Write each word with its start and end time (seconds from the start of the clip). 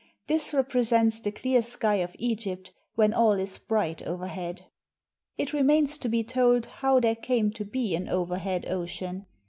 This 0.25 0.51
represents 0.51 1.19
the 1.19 1.31
clear 1.31 1.61
sky 1.61 1.97
of 1.97 2.15
Egypt, 2.17 2.73
when 2.95 3.13
all 3.13 3.33
is 3.33 3.59
bright 3.59 4.01
overhead. 4.01 4.65
It 5.37 5.53
remains 5.53 5.99
to 5.99 6.09
be 6.09 6.23
told 6.23 6.65
how 6.81 6.99
there 6.99 7.13
came 7.15 7.51
to 7.51 7.63
be 7.65 7.93
an 7.93 8.09
over 8.09 8.39
head 8.39 8.65
ocean. 8.67 9.27